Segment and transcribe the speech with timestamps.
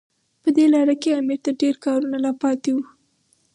[0.41, 2.83] په دې لاره کې امیر ته ډېر کارونه لا پاتې وو.